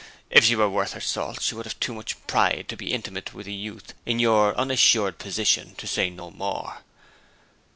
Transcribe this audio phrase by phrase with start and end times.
[0.31, 3.35] If she were worth her salt she would have too much pride to be intimate
[3.35, 6.79] with a youth in your unassured position, to say no more.'